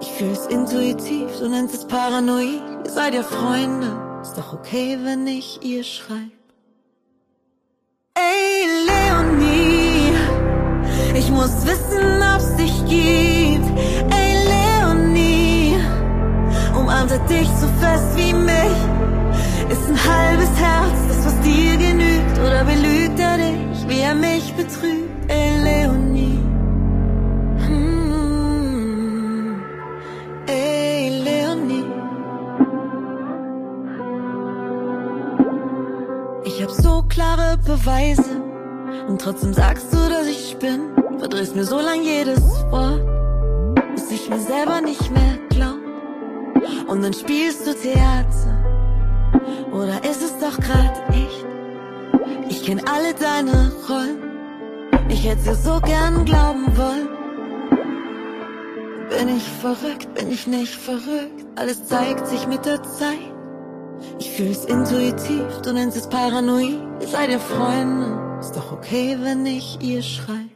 Ich 0.00 0.08
fühl's 0.12 0.46
intuitiv, 0.46 1.28
du 1.40 1.46
nennst 1.50 1.74
es 1.74 1.86
paranoid. 1.86 2.62
Ihr 2.86 2.90
seid 2.90 3.12
ja 3.12 3.22
Freunde, 3.22 4.00
ist 4.22 4.38
doch 4.38 4.54
okay, 4.54 4.98
wenn 5.02 5.26
ich 5.26 5.60
ihr 5.62 5.84
schreib. 5.84 6.32
Ey, 8.14 8.66
Leonie, 8.88 10.14
ich 11.18 11.30
muss 11.30 11.66
wissen, 11.66 12.22
ob's 12.34 12.56
dich 12.56 12.74
gibt. 12.86 13.78
Ey, 14.10 14.33
umarmt 16.94 17.10
er 17.10 17.18
dich 17.26 17.48
so 17.60 17.66
fest 17.80 18.16
wie 18.16 18.32
mich. 18.32 18.78
Ist 19.68 19.88
ein 19.88 19.98
halbes 19.98 20.50
Herz, 20.56 20.98
das 21.08 21.26
was 21.26 21.40
dir 21.40 21.76
genügt, 21.76 22.38
oder 22.38 22.64
belügt 22.64 23.18
er 23.18 23.36
dich, 23.38 23.88
wie 23.88 24.00
er 24.00 24.14
mich 24.14 24.54
betrügt? 24.54 25.10
Ey, 25.28 25.58
Leonie. 25.62 26.40
klare 37.08 37.56
Beweise. 37.58 38.42
Und 39.06 39.20
trotzdem 39.20 39.52
sagst 39.52 39.92
du, 39.92 39.96
dass 40.08 40.26
ich 40.26 40.50
spinn. 40.50 40.80
Verdrehst 41.18 41.54
mir 41.54 41.64
so 41.64 41.78
lang 41.78 42.02
jedes 42.02 42.42
Wort, 42.70 43.02
bis 43.94 44.10
ich 44.10 44.28
mir 44.28 44.40
selber 44.40 44.80
nicht 44.80 45.12
mehr 45.12 45.38
glaub. 45.50 45.83
Und 46.94 47.02
dann 47.02 47.12
spielst 47.12 47.66
du 47.66 47.74
Theater. 47.74 48.64
Oder 49.72 50.04
ist 50.08 50.22
es 50.22 50.38
doch 50.38 50.56
grad 50.60 51.02
echt? 51.08 51.44
Ich 52.48 52.64
kenn 52.64 52.80
alle 52.86 53.12
deine 53.14 53.72
Rollen. 53.88 54.22
Ich 55.08 55.28
hätte 55.28 55.42
dir 55.42 55.56
so 55.56 55.80
gern 55.80 56.24
glauben 56.24 56.64
wollen. 56.76 57.08
Bin 59.08 59.36
ich 59.36 59.42
verrückt, 59.42 60.14
bin 60.14 60.30
ich 60.30 60.46
nicht 60.46 60.72
verrückt? 60.72 61.44
Alles 61.56 61.84
zeigt 61.88 62.28
sich 62.28 62.46
mit 62.46 62.64
der 62.64 62.80
Zeit. 62.84 63.34
Ich 64.20 64.30
fühl's 64.30 64.64
intuitiv, 64.64 65.62
du 65.64 65.72
nennst 65.72 65.96
es 65.96 66.08
paranoid. 66.08 66.78
Seid 67.00 67.28
ja 67.28 67.40
Freunde, 67.40 68.38
ist 68.38 68.54
doch 68.54 68.70
okay, 68.70 69.18
wenn 69.20 69.44
ich 69.44 69.80
ihr 69.80 70.00
schreib. 70.00 70.53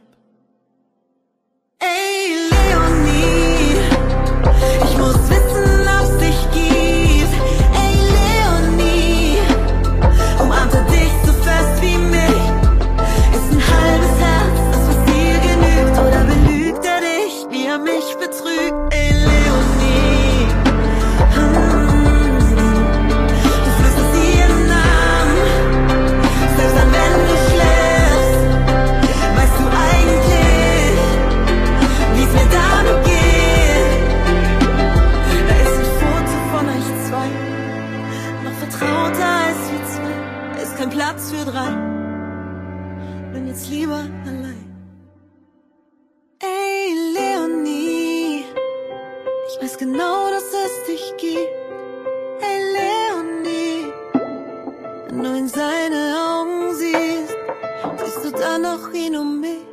Um 59.19 59.39
mich. 59.41 59.65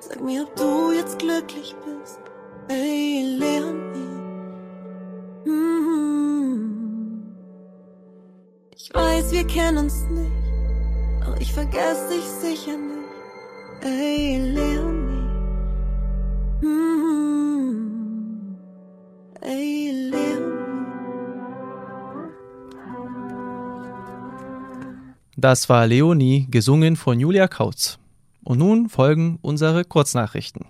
Sag 0.00 0.20
mir, 0.22 0.42
ob 0.42 0.54
du 0.56 0.92
jetzt 0.92 1.18
glücklich 1.18 1.74
bist. 1.84 2.20
Ey, 2.68 3.22
Leonie. 3.38 4.20
Mm. 5.46 6.54
Ich 8.76 8.90
weiß, 8.92 9.32
wir 9.32 9.46
kennen 9.46 9.78
uns 9.78 9.94
nicht. 10.10 10.30
Doch 11.24 11.36
ich 11.38 11.52
vergesse 11.52 12.08
dich 12.10 12.24
sicher 12.24 12.76
nicht. 12.76 13.08
Ey, 13.82 14.38
Leonie. 14.38 15.30
Mm. 16.62 18.56
Ey, 19.40 19.90
Leonie. 20.10 20.24
Das 25.36 25.68
war 25.68 25.86
Leonie, 25.86 26.46
gesungen 26.50 26.96
von 26.96 27.20
Julia 27.20 27.48
Kautz. 27.48 27.98
Und 28.44 28.58
nun 28.58 28.90
folgen 28.90 29.38
unsere 29.40 29.84
Kurznachrichten. 29.84 30.66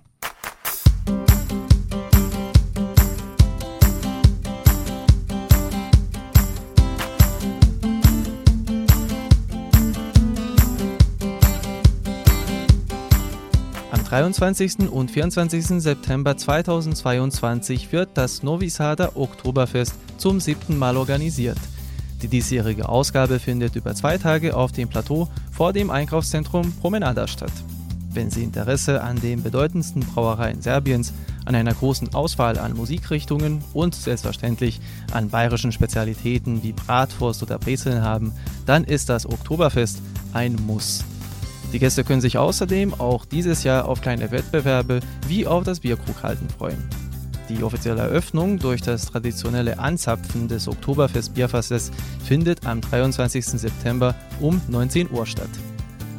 Am 13.90 14.04
23. 14.04 14.90
und 14.90 15.10
24. 15.10 15.66
September 15.82 16.36
2022 16.36 17.90
wird 17.90 18.10
das 18.14 18.44
Novi 18.44 18.68
Sada 18.68 19.10
Oktoberfest 19.16 19.94
zum 20.16 20.38
siebten 20.38 20.78
Mal 20.78 20.96
organisiert. 20.96 21.58
Die 22.22 22.28
diesjährige 22.28 22.88
Ausgabe 22.88 23.38
findet 23.38 23.76
über 23.76 23.94
zwei 23.94 24.18
Tage 24.18 24.56
auf 24.56 24.72
dem 24.72 24.88
Plateau 24.88 25.28
vor 25.52 25.72
dem 25.72 25.90
Einkaufszentrum 25.90 26.72
Promenada 26.72 27.26
statt. 27.26 27.52
Wenn 28.14 28.30
Sie 28.30 28.44
Interesse 28.44 29.02
an 29.02 29.20
den 29.20 29.42
bedeutendsten 29.42 30.00
Brauereien 30.00 30.62
Serbiens, 30.62 31.12
an 31.44 31.54
einer 31.54 31.74
großen 31.74 32.14
Auswahl 32.14 32.58
an 32.58 32.74
Musikrichtungen 32.74 33.62
und 33.72 33.94
selbstverständlich 33.94 34.80
an 35.12 35.30
bayerischen 35.30 35.72
Spezialitäten 35.72 36.62
wie 36.62 36.72
Bratwurst 36.72 37.42
oder 37.42 37.58
Brezeln 37.58 38.02
haben, 38.02 38.32
dann 38.66 38.84
ist 38.84 39.08
das 39.08 39.26
Oktoberfest 39.26 40.00
ein 40.32 40.56
Muss. 40.66 41.04
Die 41.72 41.80
Gäste 41.80 42.04
können 42.04 42.20
sich 42.20 42.38
außerdem 42.38 42.94
auch 42.94 43.24
dieses 43.24 43.64
Jahr 43.64 43.88
auf 43.88 44.00
kleine 44.00 44.30
Wettbewerbe 44.30 45.00
wie 45.26 45.46
auf 45.46 45.64
das 45.64 45.80
Bierkrughalten 45.80 46.48
freuen. 46.48 46.78
Die 47.48 47.62
offizielle 47.62 48.00
Eröffnung 48.00 48.58
durch 48.58 48.80
das 48.80 49.06
traditionelle 49.06 49.78
Anzapfen 49.78 50.48
des 50.48 50.66
Oktoberfest-Bierfasses 50.66 51.90
findet 52.24 52.66
am 52.66 52.80
23. 52.80 53.44
September 53.44 54.14
um 54.40 54.60
19 54.68 55.10
Uhr 55.10 55.26
statt. 55.26 55.50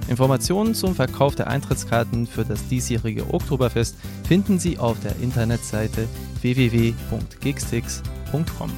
Informationen 0.07 0.75
zum 0.75 0.93
Verkauf 0.93 1.33
der 1.35 1.47
Eintrittskarten 1.47 2.27
für 2.27 2.45
das 2.45 2.67
diesjährige 2.67 3.33
Oktoberfest 3.33 3.95
finden 4.27 4.59
Sie 4.59 4.77
auf 4.77 4.99
der 4.99 5.15
Internetseite 5.21 6.07
www.gigstix.com. 6.41 8.71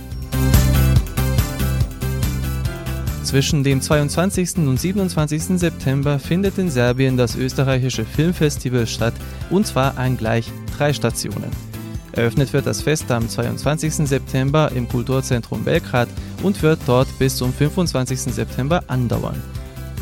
Zwischen 3.23 3.65
dem 3.65 3.81
22. 3.81 4.59
und 4.59 4.79
27. 4.79 5.59
September 5.59 6.17
findet 6.17 6.57
in 6.57 6.69
Serbien 6.69 7.17
das 7.17 7.35
österreichische 7.35 8.05
Filmfestival 8.05 8.87
statt, 8.87 9.15
und 9.49 9.67
zwar 9.67 9.97
an 9.97 10.15
gleich 10.15 10.49
drei 10.77 10.93
Stationen. 10.93 11.66
Eröffnet 12.17 12.51
wird 12.51 12.65
das 12.65 12.81
Fest 12.81 13.12
am 13.12 13.29
22. 13.29 14.07
September 14.07 14.71
im 14.74 14.88
Kulturzentrum 14.88 15.63
Belgrad 15.63 16.09
und 16.41 16.63
wird 16.63 16.79
dort 16.88 17.07
bis 17.19 17.38
zum 17.38 17.53
25. 17.53 18.33
September 18.33 18.83
andauern. 18.88 19.39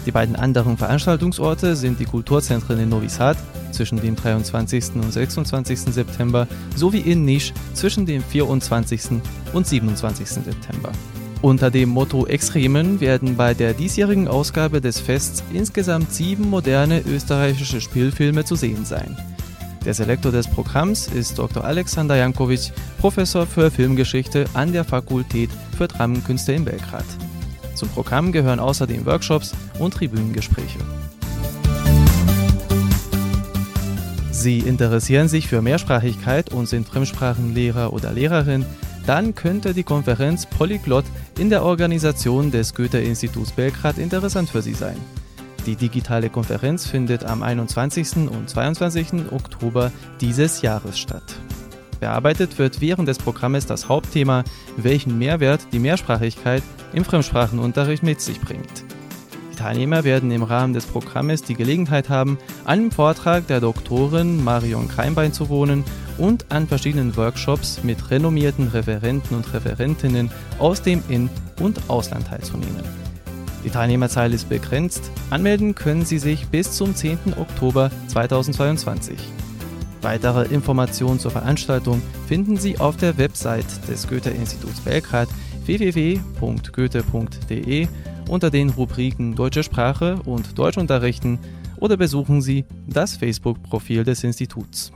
Die 0.06 0.12
beiden 0.12 0.38
anderen 0.38 0.78
Veranstaltungsorte 0.78 1.76
sind 1.76 2.00
die 2.00 2.06
Kulturzentren 2.06 2.80
in 2.80 2.88
Novi 2.88 3.10
Sad 3.10 3.36
zwischen 3.72 4.00
dem 4.00 4.16
23. 4.16 4.96
und 4.96 5.12
26. 5.12 5.78
September 5.94 6.48
sowie 6.78 7.00
in 7.00 7.26
Nisch 7.26 7.52
zwischen 7.74 8.06
dem 8.06 8.24
24. 8.24 9.22
und 9.52 9.68
27. 9.68 10.26
September. 10.26 10.94
Unter 11.42 11.70
dem 11.70 11.90
Motto 11.90 12.28
Extremen 12.28 13.02
werden 13.02 13.36
bei 13.36 13.54
der 13.54 13.74
diesjährigen 13.74 14.30
Ausgabe 14.30 14.80
des 14.80 15.02
Fests 15.02 15.44
insgesamt 15.52 16.14
sieben 16.14 16.50
moderne 16.50 17.02
österreichische 17.02 17.82
Spielfilme 17.82 18.46
zu 18.46 18.56
sehen 18.56 18.86
sein. 18.86 19.18
Der 19.86 19.94
Selektor 19.94 20.32
des 20.32 20.48
Programms 20.48 21.08
ist 21.08 21.38
Dr. 21.38 21.64
Alexander 21.64 22.16
Jankovic, 22.16 22.72
Professor 22.98 23.46
für 23.46 23.70
Filmgeschichte 23.70 24.46
an 24.56 24.74
der 24.74 24.84
Fakultät 24.84 25.52
für 25.78 25.88
Dramenkünste 25.88 26.54
in 26.54 26.66
Belgrad. 26.66 27.06
Zum 27.76 27.90
Programm 27.90 28.32
gehören 28.32 28.60
außerdem 28.60 29.06
Workshops 29.06 29.54
und 29.78 29.94
Tribünengespräche. 29.94 30.80
Sie 34.32 34.60
interessieren 34.60 35.28
sich 35.28 35.48
für 35.48 35.62
Mehrsprachigkeit 35.62 36.52
und 36.52 36.68
sind 36.68 36.88
Fremdsprachenlehrer 36.88 37.94
oder 37.94 38.12
Lehrerin, 38.12 38.66
dann 39.06 39.36
könnte 39.36 39.76
die 39.76 39.84
Konferenz 39.84 40.48
Polyglot 40.48 41.06
in 41.38 41.52
der 41.52 41.64
Organisation 41.64 42.50
des 42.50 42.74
Goethe-Instituts 42.74 43.52
Belgrad 43.52 44.00
interessant 44.00 44.50
für 44.50 44.64
Sie 44.64 44.74
sein. 44.74 44.98
Die 45.66 45.76
digitale 45.76 46.30
Konferenz 46.30 46.86
findet 46.86 47.26
am 47.26 47.42
21. 47.42 48.30
und 48.30 48.50
22. 48.50 49.32
Oktober 49.32 49.92
dieses 50.22 50.62
Jahres 50.62 51.00
statt. 51.00 51.24
Bearbeitet 52.00 52.60
wird 52.60 52.82
während 52.82 53.08
des 53.08 53.18
Programmes 53.18 53.66
das 53.66 53.90
Hauptthema, 53.90 54.44
welchen 54.78 55.18
Mehrwert 55.18 55.62
die 55.72 55.80
Mehrsprachigkeit 55.80 56.62
im 56.94 57.04
Fremdsprachenunterricht 57.04 58.04
mit 58.04 58.22
sich 58.22 58.40
bringt. 58.40 58.84
Die 59.52 59.56
Teilnehmer 59.56 60.04
werden 60.04 60.30
im 60.32 60.44
Rahmen 60.44 60.74
des 60.74 60.86
Programmes 60.86 61.42
die 61.42 61.56
Gelegenheit 61.56 62.10
haben, 62.10 62.38
an 62.66 62.80
dem 62.80 62.92
Vortrag 62.92 63.48
der 63.48 63.62
Doktorin 63.62 64.44
Marion 64.44 64.88
Kreinbein 64.88 65.34
zu 65.34 65.50
wohnen 65.50 65.84
und 66.18 66.52
an 66.52 66.68
verschiedenen 66.68 67.16
Workshops 67.18 67.80
mit 67.82 68.12
renommierten 68.12 68.68
Referenten 68.68 69.36
und 69.36 69.52
Referentinnen 69.54 70.30
aus 70.60 70.82
dem 70.82 71.02
In- 71.10 71.30
und 71.60 71.90
Ausland 71.90 72.28
teilzunehmen. 72.28 73.05
Die 73.66 73.72
Teilnehmerzahl 73.72 74.32
ist 74.32 74.48
begrenzt. 74.48 75.12
Anmelden 75.32 75.76
können 75.76 76.06
Sie 76.06 76.20
sich 76.20 76.48
bis 76.48 76.72
zum 76.74 76.96
10. 76.96 77.34
Oktober 77.38 77.90
2022. 78.08 79.18
Weitere 80.04 80.46
Informationen 80.54 81.20
zur 81.20 81.32
Veranstaltung 81.32 82.00
finden 82.28 82.58
Sie 82.58 82.78
auf 82.78 82.96
der 82.96 83.18
Website 83.18 83.66
des 83.90 84.08
Goethe-Instituts 84.08 84.82
Belgrad 84.82 85.28
www.goethe.de 85.66 86.28
unter 88.30 88.52
den 88.52 88.70
Rubriken 88.70 89.34
Deutsche 89.34 89.64
Sprache 89.64 90.20
und 90.26 90.60
Deutschunterrichten 90.60 91.40
oder 91.78 91.98
besuchen 91.98 92.44
Sie 92.44 92.66
das 92.86 93.18
Facebook-Profil 93.18 94.04
des 94.04 94.24
Instituts. 94.24 94.92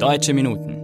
Deutsche 0.00 0.34
Minuten. 0.34 0.74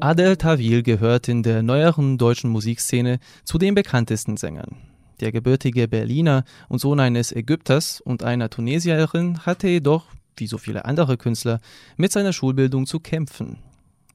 Adel 0.00 0.38
Tawil 0.38 0.82
gehört 0.82 1.28
in 1.28 1.42
der 1.42 1.62
neueren 1.62 2.16
deutschen 2.16 2.48
Musikszene 2.48 3.18
zu 3.44 3.58
den 3.58 3.74
bekanntesten 3.74 4.38
Sängern. 4.38 4.93
Der 5.20 5.32
gebürtige 5.32 5.88
Berliner 5.88 6.44
und 6.68 6.80
Sohn 6.80 7.00
eines 7.00 7.32
Ägypters 7.32 8.00
und 8.00 8.22
einer 8.22 8.50
Tunesierin 8.50 9.46
hatte 9.46 9.68
jedoch, 9.68 10.06
wie 10.36 10.46
so 10.46 10.58
viele 10.58 10.84
andere 10.84 11.16
Künstler, 11.16 11.60
mit 11.96 12.12
seiner 12.12 12.32
Schulbildung 12.32 12.86
zu 12.86 13.00
kämpfen. 13.00 13.58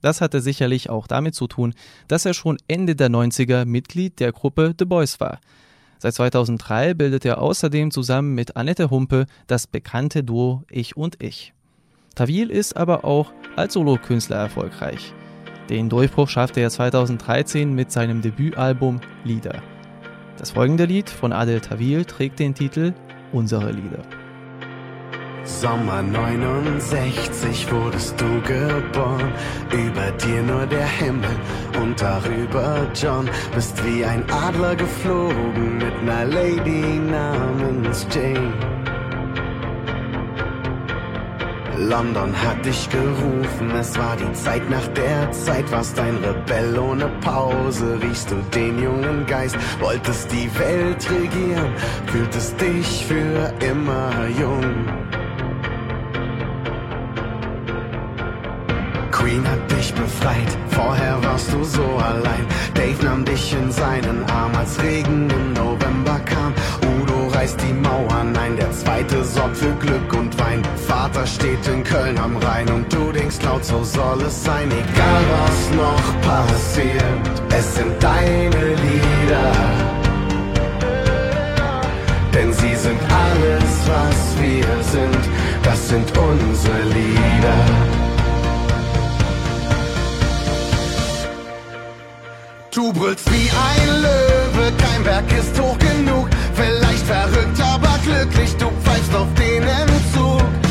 Das 0.02 0.22
hatte 0.22 0.42
sicherlich 0.42 0.90
auch 0.90 1.08
damit 1.08 1.36
zu 1.36 1.48
tun, 1.48 1.74
dass 2.08 2.26
er 2.26 2.34
schon 2.34 2.58
Ende 2.68 2.96
der 2.96 3.10
90er 3.10 3.66
Mitglied 3.66 4.20
der 4.20 4.32
Gruppe 4.32 4.74
The 4.78 4.86
Boys 4.86 5.20
war. 5.20 5.40
Seit 5.98 6.14
2003 6.14 6.94
bildet 6.94 7.26
er 7.26 7.42
außerdem 7.42 7.92
zusammen 7.92 8.34
mit 8.34 8.56
Annette 8.56 8.90
Humpe 8.90 9.26
das 9.48 9.68
bekannte 9.68 10.24
Duo 10.24 10.64
Ich 10.70 10.96
und 10.96 11.22
Ich. 11.22 11.54
Tawil 12.16 12.50
ist 12.50 12.78
aber 12.78 13.04
auch 13.04 13.34
als 13.58 13.74
Solokünstler 13.74 14.38
erfolgreich. 14.38 15.14
Den 15.70 15.90
Durchbruch 15.90 16.30
schaffte 16.30 16.62
er 16.62 16.70
2013 16.70 17.74
mit 17.74 17.92
seinem 17.92 18.22
Debütalbum 18.22 19.02
Lieder. 19.24 19.62
Das 20.39 20.52
folgende 20.52 20.86
Lied 20.86 21.10
von 21.10 21.34
Adel 21.34 21.60
Tawil 21.60 22.06
trägt 22.06 22.39
den 22.39 22.56
Titel 22.56 22.93
Unsere 23.34 23.71
Lieder. 23.71 24.04
Sommer 25.43 26.02
69 26.02 27.69
wurdest 27.69 28.19
du 28.21 28.41
geboren, 28.43 29.34
über 29.69 30.12
dir 30.12 30.41
nur 30.41 30.65
der 30.65 30.88
Himmel 30.88 31.36
und 31.82 32.02
darüber 32.02 32.88
John. 32.95 33.30
Bist 33.54 33.84
wie 33.84 34.06
ein 34.06 34.23
Adler 34.32 34.78
geflogen 34.78 35.78
mit 35.78 36.04
ner 36.04 36.23
Lady 36.23 36.99
namens 37.12 38.08
Jane. 38.10 38.54
London 41.78 42.34
hat 42.42 42.66
dich 42.66 42.90
gerufen, 42.90 43.72
es 43.80 43.98
war 43.98 44.16
die 44.16 44.32
Zeit 44.34 44.70
nach 44.70 44.88
der 44.90 45.32
Zeit, 45.32 45.72
warst 45.72 46.00
ein 46.00 46.18
Rebell 46.24 46.78
ohne 46.78 47.08
Pause, 47.22 47.98
riechst 48.02 48.32
du 48.32 48.36
den 48.54 48.82
jungen 48.82 49.26
Geist, 49.26 49.58
wolltest 49.80 50.32
die 50.32 50.50
Welt 50.60 51.10
regieren, 51.10 51.74
fühltest 52.08 52.60
dich 52.60 53.06
für 53.06 53.54
immer 53.66 54.12
jung. 54.40 54.86
Queen 59.12 59.46
hat 59.48 59.72
dich 59.72 59.94
befreit, 59.94 60.58
vorher 60.70 61.22
warst 61.24 61.52
du 61.52 61.64
so 61.64 61.84
allein. 61.84 62.46
Dave 62.74 63.04
nahm 63.04 63.26
dich 63.26 63.54
in 63.54 63.72
seinen 63.72 64.24
Arm, 64.30 64.56
als 64.56 64.82
Regen 64.82 65.30
im 65.30 65.54
November 65.54 66.20
kam. 66.26 66.54
Reißt 67.39 67.62
die 67.62 67.71
Mauern 67.71 68.36
ein, 68.36 68.58
der 68.58 68.69
zweite 68.73 69.23
sorgt 69.23 69.56
für 69.56 69.71
Glück 69.75 70.13
und 70.13 70.38
Wein. 70.38 70.62
Vater 70.86 71.25
steht 71.25 71.65
in 71.69 71.86
Köln 71.86 72.17
am 72.17 72.36
Rhein 72.36 72.69
und 72.69 72.91
du 72.91 73.13
denkst 73.13 73.38
laut, 73.43 73.63
so 73.63 73.82
soll 73.82 74.21
es 74.23 74.43
sein. 74.43 74.69
Egal 74.69 75.23
was 75.32 75.78
noch 75.78 76.21
passiert, 76.21 77.41
es 77.58 77.75
sind 77.75 78.04
deine 78.04 78.75
Lieder. 78.84 79.54
Denn 82.34 82.52
sie 82.52 82.75
sind 82.75 82.99
alles, 83.10 83.71
was 83.88 84.43
wir 84.43 84.84
sind, 84.84 85.30
das 85.63 85.88
sind 85.88 86.12
unsere 86.17 86.82
Lieder. 86.89 87.63
Du 92.75 92.91
brüllst 92.91 93.32
wie 93.32 93.49
ein 93.49 94.02
Löwe, 94.02 94.73
kein 94.78 95.04
Berg 95.06 95.32
ist 95.32 95.58
hoch 95.58 95.78
genug. 95.80 96.28
Vielleicht 96.60 97.06
verrückt, 97.06 97.62
aber 97.62 97.98
glücklich, 98.04 98.54
du 98.58 98.69
pfeifst 98.84 99.15
auf 99.15 99.34
den 99.36 99.63
Entzug. 99.63 100.69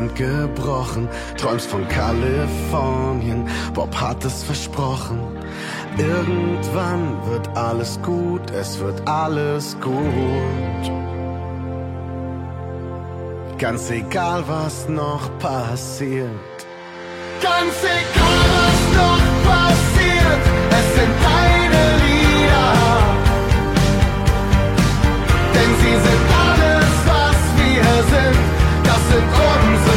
Sind 0.00 0.16
gebrochen. 0.16 1.08
Träumst 1.36 1.68
von 1.68 1.86
Kalifornien, 1.88 3.46
Bob 3.74 3.94
hat 3.94 4.24
es 4.24 4.42
versprochen. 4.42 5.20
Irgendwann 5.98 7.18
wird 7.26 7.48
alles 7.56 8.00
gut, 8.02 8.50
es 8.50 8.78
wird 8.78 9.06
alles 9.06 9.76
gut. 9.80 10.84
Ganz 13.58 13.90
egal, 13.90 14.42
was 14.46 14.88
noch 14.88 15.28
passiert. 15.38 16.30
Ganz 17.42 17.74
egal, 17.84 18.42
was 18.56 18.80
noch 19.02 19.26
passiert, 19.50 20.42
es 20.78 20.86
sind 20.96 21.14
deine 21.28 21.82
Lieder. 22.04 22.72
Denn 25.54 25.72
sie 25.82 25.96
sind 26.06 26.24
alles, 26.46 26.90
was 27.12 27.38
wir 27.58 27.84
sind, 28.14 28.38
das 28.84 29.02
sind 29.10 29.28
unsere 29.50 29.89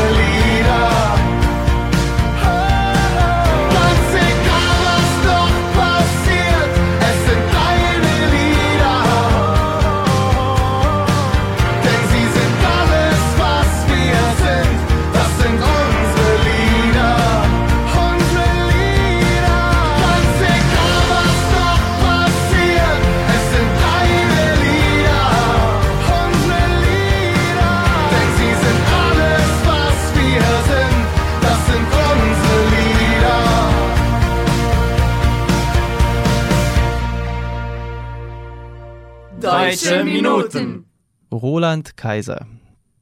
Minuten. 40.05 40.85
Roland 41.31 41.97
Kaiser. 41.97 42.47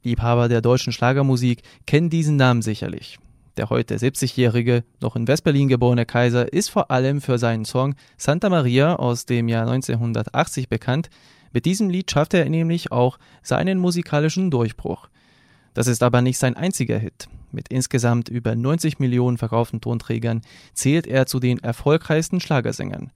Liebhaber 0.03 0.47
der 0.47 0.61
deutschen 0.61 0.93
Schlagermusik 0.93 1.61
kennen 1.85 2.09
diesen 2.09 2.35
Namen 2.35 2.61
sicherlich. 2.61 3.19
Der 3.57 3.69
heute 3.69 3.97
70-jährige, 3.97 4.83
noch 5.01 5.15
in 5.15 5.27
Westberlin 5.27 5.67
geborene 5.67 6.05
Kaiser 6.05 6.51
ist 6.53 6.69
vor 6.69 6.89
allem 6.89 7.21
für 7.21 7.37
seinen 7.37 7.65
Song 7.65 7.95
Santa 8.17 8.49
Maria 8.49 8.95
aus 8.95 9.25
dem 9.25 9.47
Jahr 9.49 9.69
1980 9.69 10.69
bekannt. 10.69 11.09
Mit 11.51 11.65
diesem 11.65 11.89
Lied 11.89 12.09
schafft 12.09 12.33
er 12.33 12.47
nämlich 12.49 12.91
auch 12.91 13.17
seinen 13.43 13.77
musikalischen 13.77 14.51
Durchbruch. 14.51 15.09
Das 15.73 15.87
ist 15.87 16.03
aber 16.03 16.21
nicht 16.21 16.37
sein 16.37 16.55
einziger 16.55 16.97
Hit. 16.97 17.27
Mit 17.51 17.67
insgesamt 17.67 18.29
über 18.29 18.55
90 18.55 18.99
Millionen 18.99 19.37
verkauften 19.37 19.81
Tonträgern 19.81 20.41
zählt 20.73 21.07
er 21.07 21.25
zu 21.25 21.39
den 21.39 21.59
erfolgreichsten 21.59 22.39
Schlagersängern. 22.39 23.11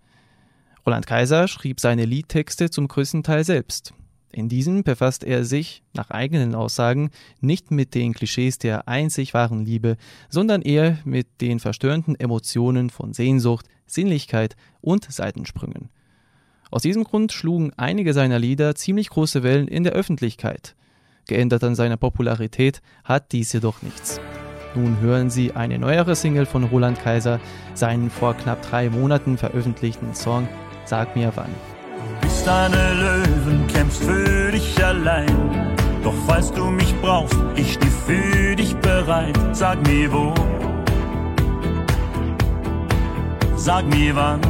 Roland 0.86 1.08
Kaiser 1.08 1.48
schrieb 1.48 1.80
seine 1.80 2.06
Liedtexte 2.06 2.70
zum 2.70 2.88
größten 2.88 3.24
Teil 3.24 3.44
selbst. 3.44 3.94
In 4.32 4.50
diesem 4.50 4.84
befasst 4.84 5.24
er 5.24 5.46
sich, 5.46 5.82
nach 5.94 6.12
eigenen 6.12 6.54
Aussagen, 6.54 7.10
nicht 7.40 7.72
mit 7.72 7.96
den 7.96 8.14
Klischees 8.14 8.60
der 8.60 8.88
einzig 8.88 9.34
wahren 9.34 9.66
Liebe, 9.66 9.96
sondern 10.30 10.62
eher 10.62 11.00
mit 11.06 11.42
den 11.42 11.60
verstörenden 11.60 12.20
Emotionen 12.20 12.90
von 12.90 13.14
Sehnsucht, 13.14 13.66
Sinnlichkeit 13.88 14.56
und 14.82 15.12
Seitensprüngen. 15.12 15.90
Aus 16.70 16.82
diesem 16.82 17.04
Grund 17.04 17.32
schlugen 17.32 17.72
einige 17.78 18.14
seiner 18.14 18.38
Lieder 18.38 18.76
ziemlich 18.76 19.10
große 19.10 19.42
Wellen 19.42 19.68
in 19.68 19.84
der 19.86 19.94
Öffentlichkeit. 19.94 20.76
Geändert 21.28 21.64
an 21.64 21.76
seiner 21.76 21.98
Popularität 21.98 22.82
hat 23.04 23.32
dies 23.32 23.54
jedoch 23.54 23.82
nichts. 23.82 24.20
Nun 24.76 25.00
hören 25.00 25.30
Sie 25.30 25.54
eine 25.54 25.80
neuere 25.80 26.16
Single 26.16 26.46
von 26.46 26.66
Roland 26.66 27.00
Kaiser, 27.00 27.40
seinen 27.74 28.10
vor 28.10 28.34
knapp 28.34 28.62
drei 28.62 28.90
Monaten 28.90 29.38
veröffentlichten 29.38 30.14
Song 30.14 30.50
Sag 30.86 31.16
mir 31.16 31.32
wann. 31.36 31.54
bist 32.22 32.48
eine 32.48 32.94
Löwen, 32.94 33.66
kämpfst 33.68 34.04
für 34.04 34.52
dich 34.52 34.84
allein. 34.84 35.76
Doch 36.04 36.14
falls 36.28 36.52
du 36.52 36.66
mich 36.66 36.94
brauchst, 37.02 37.36
ich 37.56 37.74
steh 37.74 37.88
für 38.06 38.56
dich 38.56 38.76
bereit. 38.76 39.36
Sag 39.54 39.82
mir 39.88 40.12
wo, 40.14 40.32
sag 43.56 43.86
mir 43.88 44.16
wann. 44.16 44.42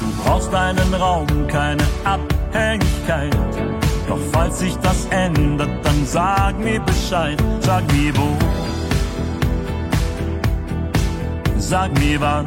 Du 0.00 0.22
brauchst 0.22 0.54
einen 0.54 0.94
Raum, 0.94 1.26
keine 1.48 1.82
Abhängigkeit. 2.04 3.36
Doch 4.08 4.20
falls 4.32 4.60
sich 4.60 4.76
das 4.76 5.06
ändert, 5.10 5.70
dann 5.82 6.06
sag 6.06 6.56
mir 6.60 6.80
Bescheid. 6.80 7.42
Sag 7.60 7.82
mir 7.92 8.16
wo, 8.16 8.36
sag 11.68 11.90
mir 11.98 12.20
wann. 12.20 12.44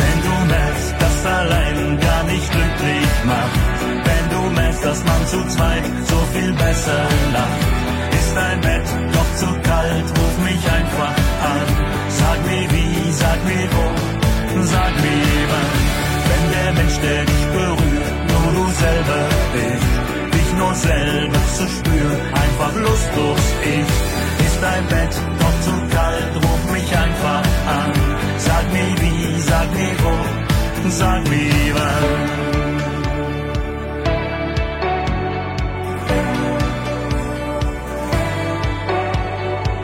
Wenn 0.00 0.18
du 0.26 0.34
merkst, 0.54 0.94
dass 1.02 1.26
allein 1.38 2.00
gar 2.00 2.22
nicht 2.24 2.50
glücklich 2.50 3.10
macht, 3.32 3.60
wenn 4.08 4.26
du 4.34 4.40
merkst, 4.60 4.84
dass 4.84 5.00
man 5.04 5.26
zu 5.26 5.40
zweit 5.54 5.84
so 6.10 6.18
viel 6.32 6.52
besser 6.52 7.02
lacht, 7.36 7.62
ist 8.18 8.32
dein 8.34 8.60
Bett 8.60 8.88
doch 9.12 9.30
zu 9.42 9.48
kalt, 9.68 10.08
ruf 10.18 10.34
mich 10.48 10.62
einfach 10.78 11.14
an. 11.54 11.66
Sag 12.20 12.38
mir 12.50 12.66
wie, 12.74 13.12
sag 13.12 13.38
mir 13.50 13.68
wo, 13.74 13.86
sag 14.74 14.92
mir 15.04 15.40
wann. 15.52 15.70
Wenn 16.28 16.44
der 16.56 16.70
Mensch, 16.78 16.98
der 17.06 17.22
dich 17.30 17.46
berührt, 17.56 18.08
nur 18.30 18.48
du 18.58 18.64
selber 18.84 19.22
bist, 19.54 19.92
dich 20.34 20.50
nur 20.60 20.74
selber 20.74 21.42
zu 21.56 21.64
spüren, 21.76 22.20
einfach 22.42 22.74
lustlos 22.74 23.44
ist, 23.80 24.05
ist 24.56 24.62
dein 24.62 24.86
Bett 24.86 25.14
doch 25.38 25.60
zu 25.66 25.74
kalt, 25.94 26.34
ruf 26.36 26.72
mich 26.72 26.96
einfach 26.96 27.42
an. 27.78 27.92
Sag 28.38 28.64
mir 28.72 28.92
wie, 29.00 29.40
sag 29.40 29.68
mir 29.74 29.94
wo, 30.04 30.90
sag 30.90 31.28
mir 31.28 31.74
wann. 31.76 32.04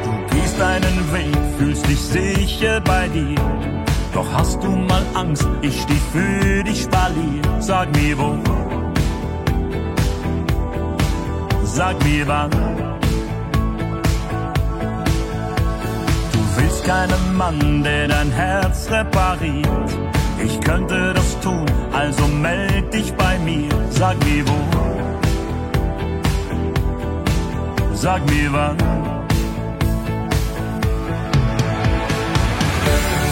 Du 0.05 0.35
gehst 0.35 0.61
deinen 0.61 0.99
Weg, 1.13 1.37
fühlst 1.59 1.89
dich 1.89 2.01
sicher 2.01 2.81
bei 2.81 3.09
dir. 3.09 3.41
Doch 4.15 4.31
hast 4.35 4.63
du 4.63 4.69
mal 4.69 5.05
Angst, 5.15 5.49
ich 5.63 5.83
steh 5.83 6.03
für 6.13 6.65
dich 6.65 6.83
spalier. 6.83 7.43
Sag 7.61 7.89
mir 7.97 8.19
wo, 8.19 8.39
sag 11.65 11.97
mir 12.05 12.27
wann. 12.29 12.92
Willst 16.57 16.85
keinen 16.85 17.37
Mann, 17.37 17.83
der 17.83 18.09
dein 18.09 18.31
Herz 18.31 18.91
repariert. 18.91 19.91
Ich 20.45 20.61
könnte 20.61 21.13
das 21.15 21.41
tun, 21.41 21.67
also 21.93 22.27
meld 22.27 22.93
dich 22.93 23.13
bei 23.15 23.39
mir. 23.39 23.71
Sag 23.91 24.17
mir 24.25 24.45
wo, 24.49 24.59
sag 27.95 28.21
mir 28.31 28.53
wann. 28.53 28.77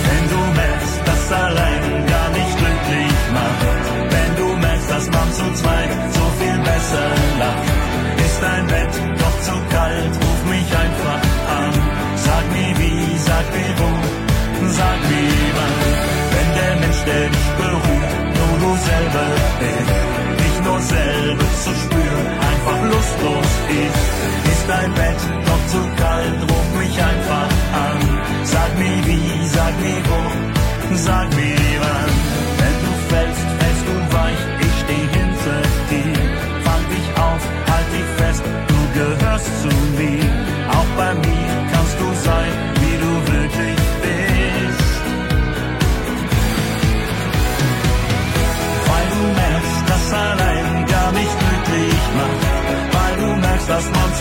Wenn 0.07 0.25
du 0.33 0.41
merkst, 0.61 1.01
dass 1.05 1.33
allein 1.33 2.07
gar 2.07 2.29
nicht 2.39 2.57
glücklich 2.59 3.17
macht, 3.39 3.65
wenn 4.15 4.37
du 4.37 4.57
merkst, 4.57 4.91
dass 4.91 5.07
man 5.11 5.33
zu 5.33 5.53
zweit 5.55 5.91
so 6.13 6.25
viel 6.39 6.59
besser 6.71 7.09
lacht, 7.41 7.69
ist 8.25 8.41
dein 8.43 8.67
Bett 8.67 8.95
doch 9.19 9.41
zu 9.41 9.57
kalt, 9.75 10.13
ruf 10.23 10.41
mich 10.49 10.71
einfach 10.85 11.23
an. 11.59 11.73
Sag 12.17 12.45
mir 12.53 12.80
sag 13.41 13.53
mir 13.55 13.75
wo, 13.81 13.91
sag 14.79 15.01
mir 15.11 15.51
wann. 15.57 15.77
Wenn 16.33 16.51
der 16.59 16.75
Mensch, 16.81 17.03
der 17.09 17.27
dich 17.35 17.51
berührt, 17.61 18.15
nur 18.37 18.55
du 18.63 18.71
selber 18.89 19.29
bist, 19.61 19.93
dich 20.41 20.57
nur 20.67 20.81
selber 20.81 21.49
zu 21.65 21.71
spüren, 21.83 22.27
einfach 22.49 22.81
lustlos 22.93 23.51
ist, 23.85 24.53
ist 24.53 24.65
dein 24.69 24.93
Bett 24.95 25.21
doch 25.47 25.63
zu 25.73 25.81
kalt, 26.03 26.41
ruf 26.51 26.69
mich 26.81 26.97
einfach 27.11 27.51
an. 27.87 27.99
Sag 28.45 28.79
mir 28.79 28.99
wie, 29.07 29.49
sag 29.57 29.75
mir 29.85 30.03
wo, 30.11 30.97
sag 30.97 31.29
mir 31.37 31.81
wann. 31.83 32.30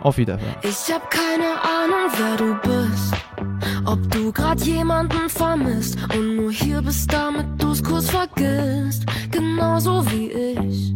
Auf 0.00 0.18
Wiederhören. 0.18 0.56
Ich 0.62 0.92
hab 0.92 1.10
keine 1.10 1.54
Ahnung, 1.62 2.10
wer 2.18 2.36
du 2.36 2.54
bist. 2.60 3.14
Ob 3.86 4.10
du 4.10 4.32
grad 4.32 4.60
jemanden 4.60 5.28
vermisst 5.30 5.96
und 6.14 6.36
nur 6.36 6.52
hier 6.52 6.82
bist, 6.82 7.10
damit 7.12 7.62
du's 7.62 7.82
kurz 7.82 8.10
vergisst. 8.10 9.06
Genauso 9.30 10.04
wie 10.10 10.30
ich. 10.30 10.94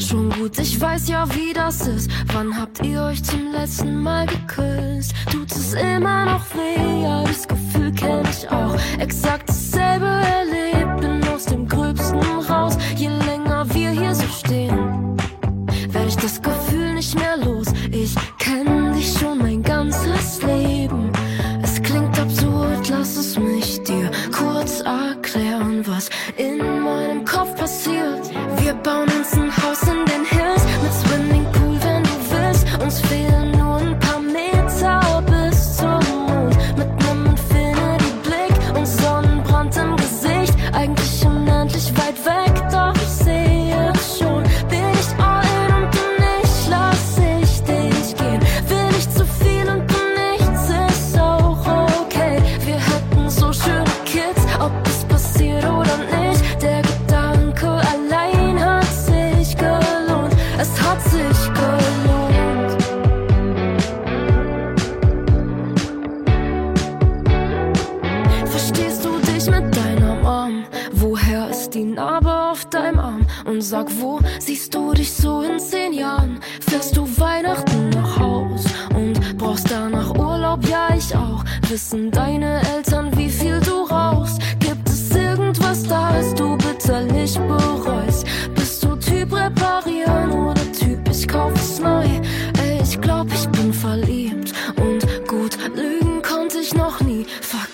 Schon 0.00 0.30
gut, 0.30 0.58
ich 0.58 0.80
weiß 0.80 1.08
ja, 1.08 1.26
wie 1.34 1.52
das 1.52 1.86
ist. 1.86 2.10
Wann 2.32 2.58
habt 2.58 2.84
ihr 2.84 3.02
euch 3.02 3.22
zum 3.22 3.52
letzten 3.52 4.02
Mal 4.02 4.26
geküsst? 4.26 5.12
Tut 5.30 5.52
es 5.52 5.74
immer 5.74 6.24
noch 6.24 6.44
weh? 6.54 7.02
Ja, 7.02 7.22
das 7.22 7.46
Gefühl 7.46 7.92
kenn 7.92 8.24
ich 8.30 8.48
auch. 8.50 8.74
Exakt 8.98 9.48
dasselbe 9.50 10.06
erlebt, 10.06 11.00
bin 11.02 11.22
aus 11.28 11.44
dem 11.44 11.68
Gröbsten 11.68 12.18
raus. 12.48 12.78
Je 12.96 13.08
länger 13.08 13.66
wir 13.74 13.90
hier 13.90 14.14
so 14.14 14.26
stehen, 14.26 15.16
werde 15.90 16.08
ich 16.08 16.16
das 16.16 16.40
Gefühl 16.40 16.94
nicht 16.94 17.14
mehr 17.14 17.36
los. 17.36 17.66
Ich 17.92 18.14
kenn 18.38 18.94
dich 18.94 19.12
schon 19.18 19.38
mein 19.38 19.62
ganzes 19.62 20.42
Leben. 20.42 21.12
Es 21.62 21.80
klingt 21.82 22.18
absurd, 22.18 22.88
lass 22.88 23.16
es 23.16 23.38
mich 23.38 23.82
dir 23.82 24.10
kurz 24.32 24.80
erklären, 24.80 25.84
was 25.86 26.08
in 26.38 26.58
meinem 26.58 27.24
Kopf 27.26 27.54
passiert. 27.56 28.30
Wir 28.62 28.74
bauen 28.74 29.09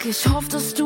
Ich 0.09 0.25
hoffe, 0.29 0.49
dass 0.51 0.73
du 0.73 0.86